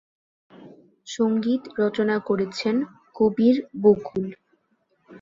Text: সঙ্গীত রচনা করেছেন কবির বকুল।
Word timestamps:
সঙ্গীত 1.07 1.63
রচনা 1.79 2.15
করেছেন 2.29 2.75
কবির 3.15 3.55
বকুল। 3.81 4.25